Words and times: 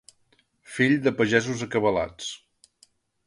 Fill 0.77 0.95
de 1.07 1.13
pagesos 1.19 1.61
acabalats. 1.67 2.31